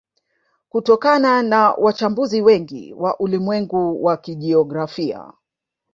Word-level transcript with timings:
Kutoka 0.69 1.19
kwa 1.19 1.71
wachambuzi 1.73 2.41
wengi 2.41 2.93
wa 2.93 3.19
ulimwengu 3.19 4.03
wa 4.03 4.17
kijiografia 4.17 5.33